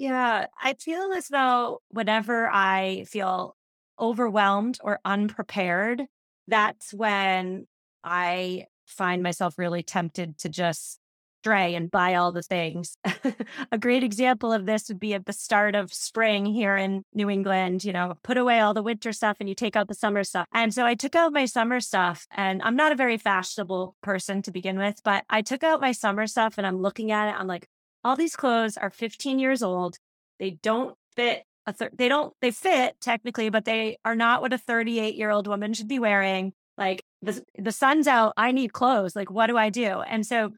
[0.00, 3.54] Yeah, I feel as though whenever I feel
[3.98, 6.04] overwhelmed or unprepared,
[6.48, 7.66] that's when
[8.02, 11.00] I find myself really tempted to just
[11.42, 12.96] stray and buy all the things.
[13.72, 17.28] a great example of this would be at the start of spring here in New
[17.28, 20.24] England, you know, put away all the winter stuff and you take out the summer
[20.24, 20.46] stuff.
[20.54, 24.40] And so I took out my summer stuff and I'm not a very fashionable person
[24.42, 27.38] to begin with, but I took out my summer stuff and I'm looking at it.
[27.38, 27.68] I'm like,
[28.04, 29.98] all these clothes are 15 years old.
[30.38, 34.52] They don't fit a thir- they don't they fit technically, but they are not what
[34.52, 36.52] a 38 year old woman should be wearing.
[36.78, 39.14] Like the the sun's out, I need clothes.
[39.14, 40.00] Like what do I do?
[40.00, 40.52] And so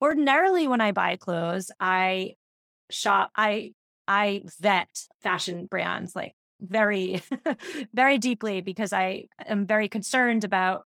[0.00, 2.34] ordinarily when I buy clothes, I
[2.90, 3.72] shop I
[4.08, 4.88] I vet
[5.22, 7.22] fashion brands like very
[7.94, 10.84] very deeply because I am very concerned about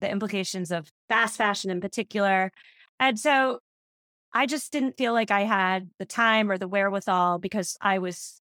[0.00, 2.50] the implications of fast fashion in particular.
[2.98, 3.60] And so
[4.34, 8.40] I just didn't feel like I had the time or the wherewithal because I was,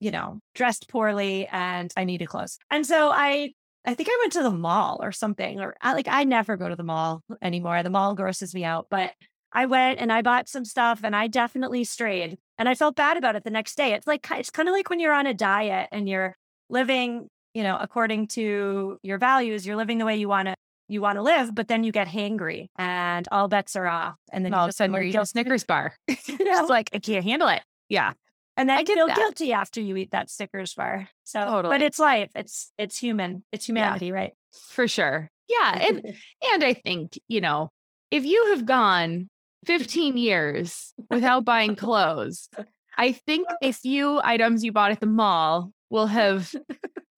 [0.00, 2.58] you know, dressed poorly and I needed clothes.
[2.70, 3.52] And so I
[3.84, 6.68] I think I went to the mall or something or I, like I never go
[6.68, 7.82] to the mall anymore.
[7.82, 9.12] The mall grosses me out, but
[9.52, 13.16] I went and I bought some stuff and I definitely strayed and I felt bad
[13.16, 13.92] about it the next day.
[13.92, 16.36] It's like it's kind of like when you're on a diet and you're
[16.68, 20.56] living, you know, according to your values, you're living the way you want to
[20.88, 24.16] you want to live, but then you get hangry and all bets are off.
[24.32, 25.94] And then all of a sudden you're eating a Snickers bar.
[26.08, 26.60] you know?
[26.60, 27.62] It's like, I can't handle it.
[27.88, 28.12] Yeah.
[28.56, 29.16] And then I feel that.
[29.16, 31.08] guilty after you eat that Snickers bar.
[31.24, 31.74] So, totally.
[31.74, 32.30] but it's life.
[32.34, 33.44] It's, it's human.
[33.52, 34.12] It's humanity, yeah.
[34.12, 34.32] right?
[34.70, 35.30] For sure.
[35.48, 35.86] Yeah.
[35.88, 36.14] And,
[36.52, 37.70] and I think, you know,
[38.10, 39.28] if you have gone
[39.66, 42.48] 15 years without buying clothes,
[42.96, 46.54] I think a few items you bought at the mall will have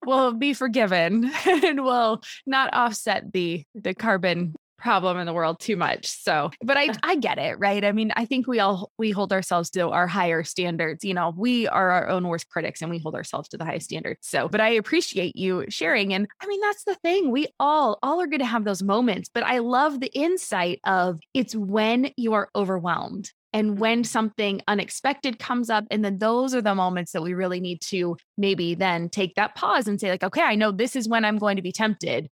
[0.08, 5.76] will be forgiven and will not offset the the carbon problem in the world too
[5.76, 6.06] much.
[6.06, 7.84] So, but I I get it, right?
[7.84, 11.04] I mean, I think we all we hold ourselves to our higher standards.
[11.04, 13.86] You know, we are our own worst critics and we hold ourselves to the highest
[13.86, 14.26] standards.
[14.26, 17.30] So, but I appreciate you sharing and I mean, that's the thing.
[17.30, 21.20] We all all are going to have those moments, but I love the insight of
[21.34, 26.62] it's when you are overwhelmed and when something unexpected comes up and then those are
[26.62, 30.24] the moments that we really need to maybe then take that pause and say like
[30.24, 32.28] okay i know this is when i'm going to be tempted.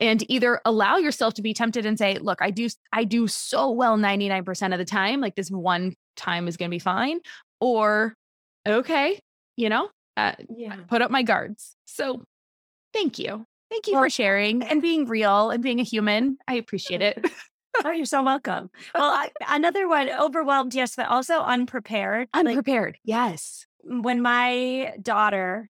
[0.00, 3.70] And either allow yourself to be tempted and say look i do i do so
[3.70, 7.18] well 99% of the time like this one time is going to be fine
[7.60, 8.14] or
[8.66, 9.18] okay
[9.56, 9.88] you know
[10.18, 10.76] uh, yeah.
[10.88, 11.76] put up my guards.
[11.84, 12.24] So
[12.92, 13.46] thank you.
[13.70, 16.38] Thank you well, for sharing and being real and being a human.
[16.48, 17.24] I appreciate it
[17.84, 18.70] oh, you're so welcome.
[18.94, 22.28] Well, I, another one, overwhelmed, yes, but also unprepared.
[22.34, 23.66] Unprepared, like, yes.
[23.84, 25.70] When my daughter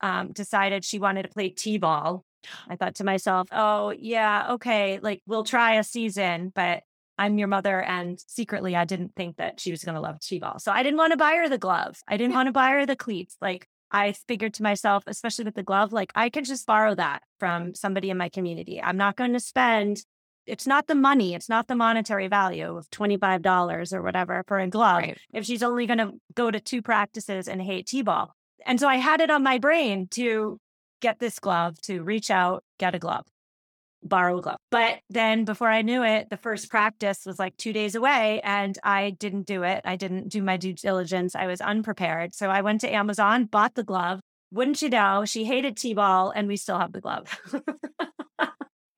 [0.00, 2.24] um, decided she wanted to play t-ball,
[2.68, 6.82] I thought to myself, oh, yeah, okay, like we'll try a season, but
[7.20, 7.82] I'm your mother.
[7.82, 10.58] And secretly, I didn't think that she was going to love T ball.
[10.58, 12.00] So I didn't want to buy her the glove.
[12.08, 13.36] I didn't want to buy her the cleats.
[13.42, 17.22] Like I figured to myself, especially with the glove, like I can just borrow that
[17.38, 18.80] from somebody in my community.
[18.82, 20.02] I'm not going to spend,
[20.46, 24.68] it's not the money, it's not the monetary value of $25 or whatever for a
[24.68, 24.98] glove.
[24.98, 25.18] Right.
[25.32, 28.34] If she's only going to go to two practices and hate T ball.
[28.66, 30.58] And so I had it on my brain to
[31.00, 33.24] get this glove, to reach out, get a glove
[34.02, 34.58] borrow a glove.
[34.70, 38.78] But then before I knew it, the first practice was like two days away and
[38.82, 39.82] I didn't do it.
[39.84, 41.34] I didn't do my due diligence.
[41.34, 42.34] I was unprepared.
[42.34, 44.20] So I went to Amazon, bought the glove.
[44.52, 47.38] Wouldn't you know, she hated T ball and we still have the glove.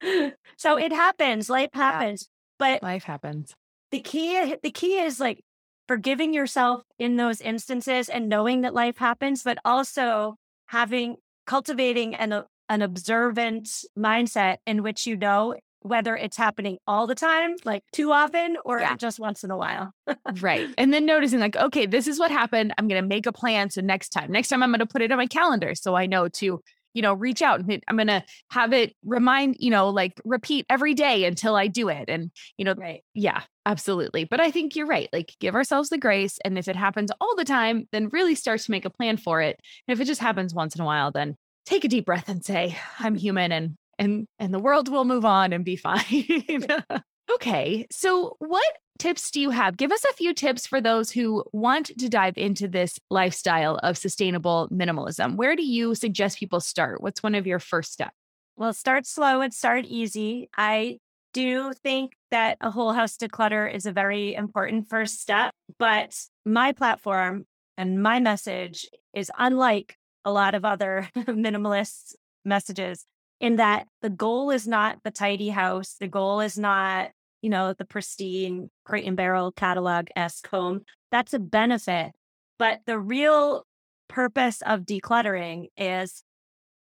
[0.56, 2.28] so it happens, life happens.
[2.58, 3.54] But Life happens.
[3.90, 5.40] the key the key is like
[5.88, 10.36] forgiving yourself in those instances and knowing that life happens, but also
[10.66, 17.08] having cultivating an uh, an observant mindset in which you know whether it's happening all
[17.08, 18.94] the time, like too often, or Yeah.
[18.96, 19.92] just once in a while.
[20.40, 20.68] right.
[20.78, 22.72] And then noticing, like, okay, this is what happened.
[22.78, 23.68] I'm going to make a plan.
[23.68, 25.74] So next time, next time I'm going to put it on my calendar.
[25.74, 26.60] So I know to,
[26.94, 30.66] you know, reach out and I'm going to have it remind, you know, like repeat
[30.68, 32.06] every day until I do it.
[32.08, 33.02] And, you know, Right.
[33.14, 34.24] yeah, absolutely.
[34.24, 35.08] But I think you're right.
[35.12, 36.38] Like, give ourselves the grace.
[36.44, 39.40] And if it happens all the time, then really start to make a plan for
[39.40, 39.58] it.
[39.86, 41.36] And if it just happens once in a while, then
[41.66, 45.24] take a deep breath and say, I'm human and, and, and the world will move
[45.24, 46.66] on and be fine.
[47.34, 47.86] okay.
[47.90, 48.64] So, what
[48.98, 49.76] tips do you have?
[49.76, 53.98] Give us a few tips for those who want to dive into this lifestyle of
[53.98, 55.36] sustainable minimalism.
[55.36, 57.02] Where do you suggest people start?
[57.02, 58.16] What's one of your first steps?
[58.56, 60.48] Well, start slow and start easy.
[60.56, 60.98] I
[61.32, 66.72] do think that a whole house declutter is a very important first step, but my
[66.72, 72.14] platform and my message is unlike a lot of other minimalist
[72.44, 73.06] messages
[73.40, 75.96] in that the goal is not the tidy house.
[75.98, 77.10] The goal is not,
[77.42, 80.82] you know, the pristine crate and barrel catalog esque home.
[81.10, 82.12] That's a benefit.
[82.58, 83.66] But the real
[84.08, 86.22] purpose of decluttering is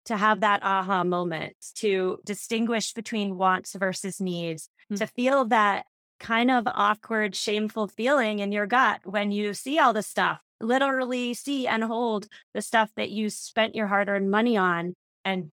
[0.06, 4.98] to have that aha moment, to distinguish between wants versus needs, Mm.
[4.98, 5.86] to feel that
[6.20, 11.34] kind of awkward, shameful feeling in your gut when you see all the stuff, literally
[11.34, 14.94] see and hold the stuff that you spent your hard earned money on
[15.24, 15.52] and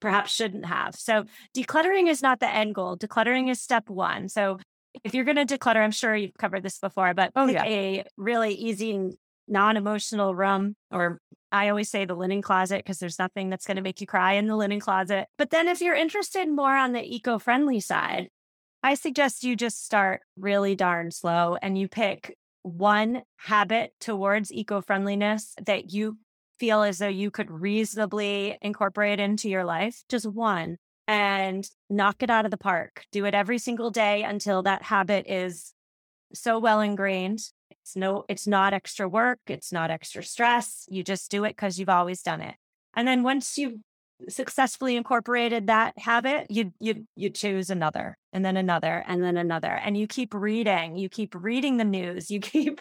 [0.00, 0.94] perhaps shouldn't have.
[0.94, 1.24] So,
[1.56, 2.96] decluttering is not the end goal.
[2.96, 4.28] Decluttering is step one.
[4.28, 4.58] So,
[5.04, 7.64] if you're going to declutter, I'm sure you've covered this before, but Oh, yeah.
[7.64, 9.10] a really easy,
[9.46, 11.20] non emotional room or
[11.52, 14.34] I always say the linen closet because there's nothing that's going to make you cry
[14.34, 15.26] in the linen closet.
[15.36, 18.28] But then if you're interested more on the eco friendly side,
[18.82, 24.80] I suggest you just start really darn slow and you pick one habit towards eco
[24.80, 26.18] friendliness that you
[26.60, 30.04] feel as though you could reasonably incorporate into your life.
[30.08, 30.76] Just one
[31.08, 33.04] and knock it out of the park.
[33.10, 35.72] Do it every single day until that habit is
[36.34, 37.40] so well ingrained.
[37.70, 39.40] It's no, it's not extra work.
[39.48, 40.86] It's not extra stress.
[40.88, 42.54] You just do it because you've always done it.
[42.94, 43.80] And then once you've
[44.28, 49.72] successfully incorporated that habit, you you you choose another and then another and then another.
[49.72, 52.80] And you keep reading, you keep reading the news, you keep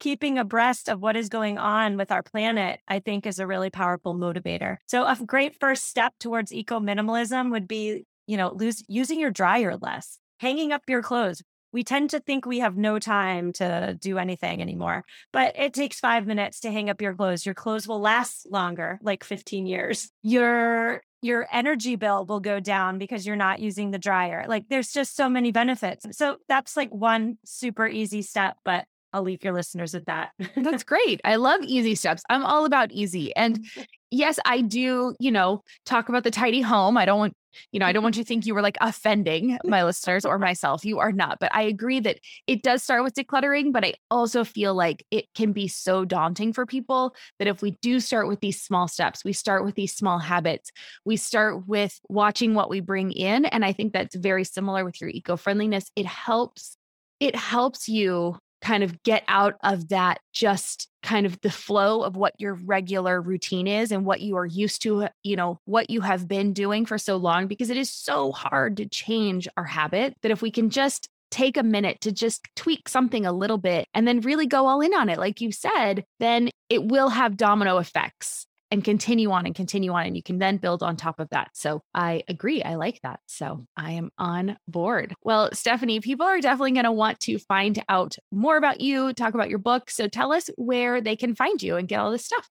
[0.00, 3.70] keeping abreast of what is going on with our planet, I think is a really
[3.70, 4.76] powerful motivator.
[4.86, 9.30] So a great first step towards eco minimalism would be, you know, lose, using your
[9.30, 11.42] dryer less, hanging up your clothes,
[11.74, 15.98] we tend to think we have no time to do anything anymore, but it takes
[15.98, 17.44] five minutes to hang up your clothes.
[17.44, 20.10] Your clothes will last longer, like 15 years.
[20.22, 24.44] Your your energy bill will go down because you're not using the dryer.
[24.46, 26.06] Like there's just so many benefits.
[26.16, 30.32] So that's like one super easy step, but I'll leave your listeners with that.
[30.56, 31.20] That's great.
[31.24, 32.22] I love easy steps.
[32.28, 33.34] I'm all about easy.
[33.34, 33.64] And
[34.14, 36.96] yes, I do, you know, talk about the tidy home.
[36.96, 37.34] I don't want,
[37.72, 38.04] you know, I don't mm-hmm.
[38.04, 40.84] want you to think you were like offending my listeners or myself.
[40.84, 41.38] You are not.
[41.40, 45.26] But I agree that it does start with decluttering, but I also feel like it
[45.34, 49.24] can be so daunting for people that if we do start with these small steps,
[49.24, 50.70] we start with these small habits,
[51.04, 53.44] we start with watching what we bring in.
[53.46, 55.90] And I think that's very similar with your eco friendliness.
[55.96, 56.76] It helps,
[57.18, 62.16] it helps you kind of get out of that just kind of the flow of
[62.16, 65.90] what your regular routine is and what you are used to, uh, you know, what
[65.90, 69.64] you have been doing for so long, because it is so hard to change our
[69.64, 73.58] habit that if we can just take a minute to just tweak something a little
[73.58, 77.10] bit and then really go all in on it, like you said, then it will
[77.10, 80.06] have domino effects and continue on and continue on.
[80.06, 81.50] And you can then build on top of that.
[81.54, 82.62] So I agree.
[82.62, 83.20] I like that.
[83.26, 85.14] So I am on board.
[85.22, 89.34] Well, Stephanie, people are definitely going to want to find out more about you, talk
[89.34, 89.90] about your book.
[89.90, 92.48] So tell us where they can find you and get all this stuff.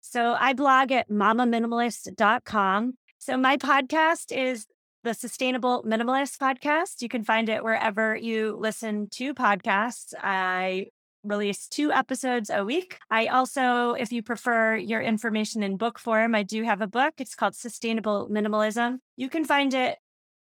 [0.00, 4.66] So I blog at mamaminimalist.com So, my podcast is
[5.02, 7.02] the Sustainable Minimalist Podcast.
[7.02, 10.14] You can find it wherever you listen to podcasts.
[10.20, 10.88] I
[11.26, 12.98] release two episodes a week.
[13.10, 17.14] I also, if you prefer your information in book form, I do have a book.
[17.18, 18.98] It's called Sustainable Minimalism.
[19.16, 19.98] You can find it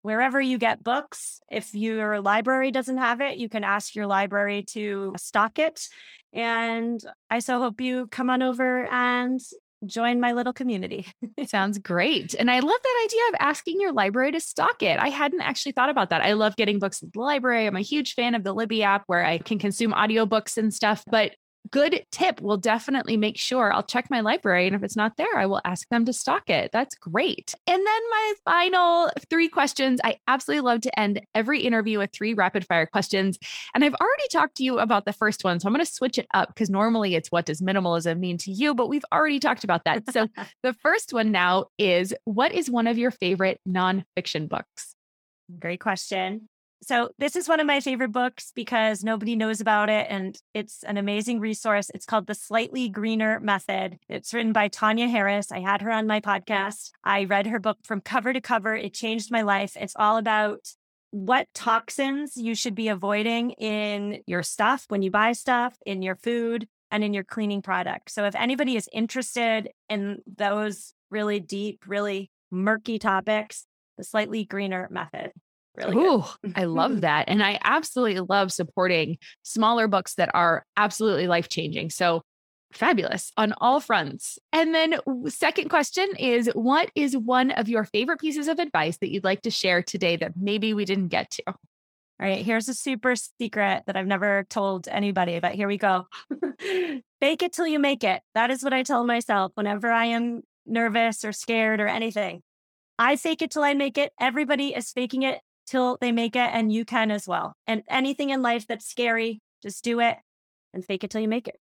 [0.02, 1.40] wherever you get books.
[1.50, 5.88] If your library doesn't have it, you can ask your library to stock it.
[6.32, 7.00] And
[7.30, 9.40] I so hope you come on over and
[9.84, 11.06] join my little community.
[11.46, 12.34] Sounds great.
[12.34, 14.98] And I love that idea of asking your library to stock it.
[14.98, 16.22] I hadn't actually thought about that.
[16.22, 17.66] I love getting books at the library.
[17.66, 21.04] I'm a huge fan of the Libby app where I can consume audiobooks and stuff,
[21.10, 21.32] but
[21.70, 22.40] good tip.
[22.40, 24.66] We'll definitely make sure I'll check my library.
[24.66, 26.70] And if it's not there, I will ask them to stock it.
[26.72, 27.54] That's great.
[27.66, 30.00] And then my final three questions.
[30.04, 33.38] I absolutely love to end every interview with three rapid fire questions.
[33.74, 35.60] And I've already talked to you about the first one.
[35.60, 38.52] So I'm going to switch it up because normally it's what does minimalism mean to
[38.52, 38.74] you?
[38.74, 40.10] But we've already talked about that.
[40.12, 40.28] So
[40.62, 44.94] the first one now is what is one of your favorite nonfiction books?
[45.58, 46.48] Great question.
[46.82, 50.82] So, this is one of my favorite books because nobody knows about it and it's
[50.84, 51.90] an amazing resource.
[51.94, 53.98] It's called The Slightly Greener Method.
[54.08, 55.50] It's written by Tanya Harris.
[55.50, 56.90] I had her on my podcast.
[57.02, 58.74] I read her book from cover to cover.
[58.74, 59.76] It changed my life.
[59.76, 60.68] It's all about
[61.10, 66.16] what toxins you should be avoiding in your stuff when you buy stuff, in your
[66.16, 68.10] food, and in your cleaning product.
[68.10, 73.66] So, if anybody is interested in those really deep, really murky topics,
[73.96, 75.32] the slightly greener method.
[75.76, 76.24] Really Ooh,
[76.54, 77.28] I love that.
[77.28, 81.90] And I absolutely love supporting smaller books that are absolutely life changing.
[81.90, 82.22] So
[82.72, 84.38] fabulous on all fronts.
[84.52, 84.96] And then,
[85.28, 89.42] second question is what is one of your favorite pieces of advice that you'd like
[89.42, 91.42] to share today that maybe we didn't get to?
[91.46, 96.06] All right, here's a super secret that I've never told anybody, but here we go.
[97.20, 98.22] Fake it till you make it.
[98.34, 102.42] That is what I tell myself whenever I am nervous or scared or anything.
[102.98, 104.12] I fake it till I make it.
[104.18, 107.54] Everybody is faking it till they make it, and you can as well.
[107.66, 110.16] And anything in life that's scary, just do it
[110.72, 111.58] and fake it till you make it.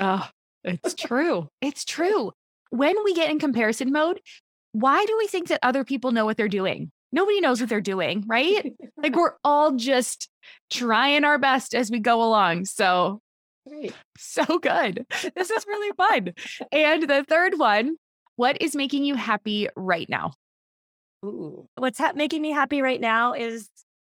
[0.00, 0.28] oh,
[0.64, 1.48] it's true.
[1.60, 2.32] It's true.
[2.70, 4.20] When we get in comparison mode,
[4.72, 6.90] why do we think that other people know what they're doing?
[7.12, 8.74] Nobody knows what they're doing, right?
[8.96, 10.28] like we're all just
[10.70, 12.64] trying our best as we go along.
[12.64, 13.20] So,
[14.18, 15.06] so good.
[15.36, 16.34] This is really fun.
[16.72, 17.96] And the third one,
[18.34, 20.32] what is making you happy right now?
[21.24, 21.68] Ooh.
[21.76, 23.68] What's ha- making me happy right now is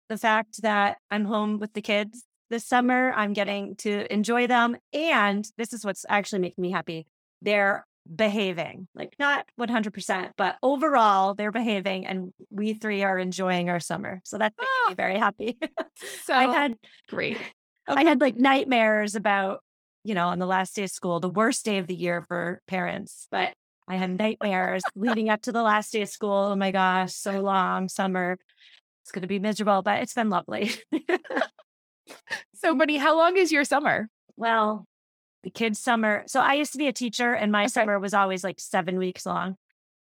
[0.09, 3.13] the fact that I'm home with the kids this summer.
[3.15, 4.77] I'm getting to enjoy them.
[4.93, 7.07] And this is what's actually making me happy.
[7.43, 12.07] They're behaving, like not 100%, but overall, they're behaving.
[12.07, 14.21] And we three are enjoying our summer.
[14.25, 14.95] So that's making oh, me ah!
[14.97, 15.59] very happy.
[16.25, 16.75] so I had
[17.09, 17.39] great.
[17.89, 18.01] Okay.
[18.01, 19.61] I had like nightmares about,
[20.05, 22.61] you know, on the last day of school, the worst day of the year for
[22.67, 23.27] parents.
[23.31, 23.55] But
[23.87, 26.51] I had nightmares leading up to the last day of school.
[26.53, 28.39] Oh my gosh, so long, summer.
[29.03, 30.71] It's going to be miserable, but it's been lovely.
[32.55, 34.09] so, Buddy, how long is your summer?
[34.37, 34.87] Well,
[35.43, 36.25] the kids' summer.
[36.27, 37.69] So, I used to be a teacher, and my okay.
[37.69, 39.57] summer was always like seven weeks long.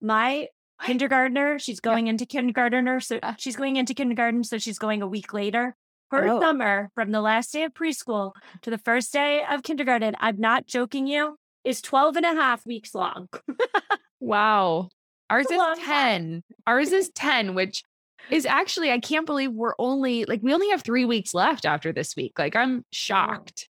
[0.01, 0.47] My
[0.79, 0.87] what?
[0.87, 2.11] kindergartner, she's going yeah.
[2.11, 3.01] into kindergartner.
[3.01, 4.45] So, uh she's going into kindergarten.
[4.45, 5.75] So, she's going a week later.
[6.13, 6.41] Her oh.
[6.41, 10.67] summer from the last day of preschool to the first day of kindergarten, I'm not
[10.67, 13.29] joking you, is 12 and a half weeks long.
[14.21, 14.89] wow.
[15.31, 16.43] Ours is 10.
[16.67, 17.83] Ours is 10, which
[18.31, 21.93] is actually, I can't believe we're only like, we only have three weeks left after
[21.93, 22.39] this week.
[22.39, 23.69] Like, I'm shocked.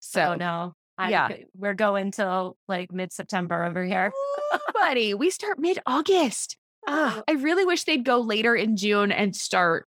[0.00, 0.74] So, oh, no.
[0.96, 1.28] I, yeah.
[1.56, 4.12] We're going till like mid September over here.
[4.14, 6.56] Ooh, buddy, we start mid August.
[6.86, 9.86] Ah, I really wish they'd go later in June and start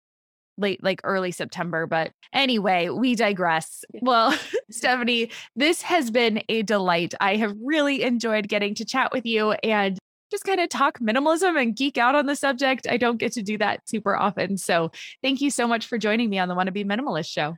[0.57, 1.85] late, like early September.
[1.85, 3.83] But anyway, we digress.
[4.01, 4.37] Well,
[4.69, 7.13] Stephanie, this has been a delight.
[7.19, 9.97] I have really enjoyed getting to chat with you and
[10.31, 12.87] just kind of talk minimalism and geek out on the subject.
[12.89, 14.57] I don't get to do that super often.
[14.57, 14.91] So
[15.21, 17.55] thank you so much for joining me on the Wannabe Minimalist show.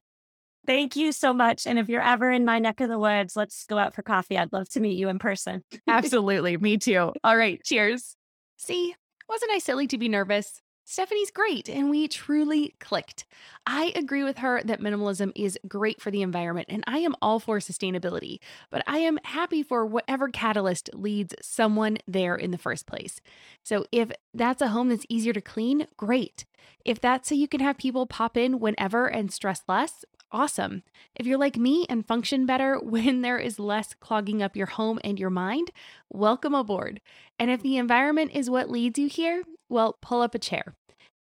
[0.65, 1.65] Thank you so much.
[1.65, 4.37] And if you're ever in my neck of the woods, let's go out for coffee.
[4.37, 5.63] I'd love to meet you in person.
[5.87, 6.57] Absolutely.
[6.57, 7.13] Me too.
[7.23, 7.63] All right.
[7.63, 8.17] Cheers.
[8.57, 8.93] See,
[9.29, 10.61] wasn't I silly to be nervous?
[10.89, 13.25] Stephanie's great, and we truly clicked.
[13.65, 17.41] I agree with her that minimalism is great for the environment, and I am all
[17.41, 22.87] for sustainability, but I am happy for whatever catalyst leads someone there in the first
[22.87, 23.19] place.
[23.63, 26.45] So if that's a home that's easier to clean, great.
[26.85, 30.83] If that's so you can have people pop in whenever and stress less, awesome.
[31.15, 34.99] If you're like me and function better when there is less clogging up your home
[35.03, 35.71] and your mind,
[36.11, 37.01] welcome aboard.
[37.39, 40.75] And if the environment is what leads you here, well, pull up a chair.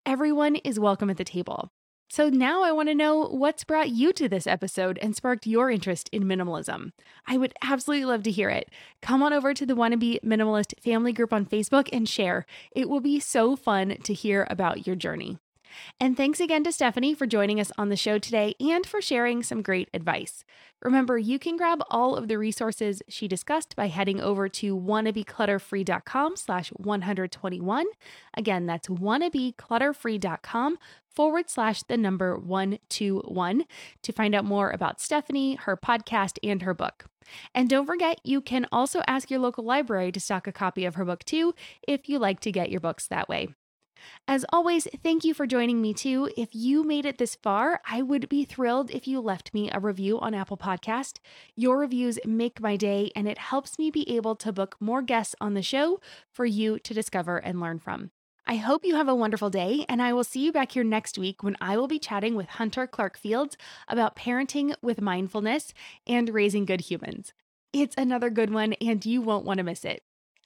[0.06, 1.72] Everyone is welcome at the table.
[2.10, 5.72] So now I want to know what's brought you to this episode and sparked your
[5.72, 6.92] interest in minimalism.
[7.26, 8.70] I would absolutely love to hear it.
[9.02, 12.46] Come on over to the Wannabe Minimalist family group on Facebook and share.
[12.76, 15.40] It will be so fun to hear about your journey.
[16.00, 19.44] And thanks again to Stephanie for joining us on the show today and for sharing
[19.44, 20.44] some great advice.
[20.82, 26.36] Remember, you can grab all of the resources she discussed by heading over to wannabeclutterfree.com
[26.36, 27.86] slash 121.
[28.36, 33.64] Again, that's wannabeclutterfree.com forward slash the number 121
[34.02, 37.06] to find out more about Stephanie, her podcast, and her book.
[37.56, 40.96] And don't forget, you can also ask your local library to stock a copy of
[40.96, 41.54] her book too
[41.88, 43.50] if you like to get your books that way.
[44.28, 46.30] As always, thank you for joining me too.
[46.38, 49.80] If you made it this far, I would be thrilled if you left me a
[49.80, 51.20] review on Apple Podcast.
[51.56, 55.36] Your reviews make my day and it helps me be able to book more guests
[55.42, 56.00] on the show
[56.32, 58.12] for you to discover and learn from.
[58.46, 61.18] I hope you have a wonderful day, and I will see you back here next
[61.18, 63.56] week when I will be chatting with Hunter Clarke-Fields
[63.88, 65.74] about parenting with mindfulness
[66.06, 67.32] and raising good humans.
[67.72, 70.04] It's another good one, and you won't want to miss it.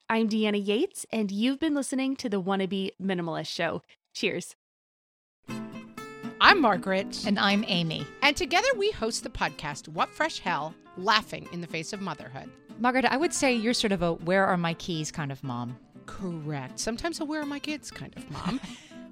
[0.10, 3.82] I'm Deanna Yates, and you've been listening to the Wannabe Minimalist Show.
[4.14, 4.56] Cheers.
[6.40, 7.26] I'm Margaret.
[7.28, 8.08] And I'm Amy.
[8.22, 12.50] And together we host the podcast, What Fresh Hell Laughing in the Face of Motherhood.
[12.80, 15.78] Margaret, I would say you're sort of a where are my keys kind of mom.
[16.06, 16.80] Correct.
[16.80, 18.62] Sometimes a where are my kids kind of mom.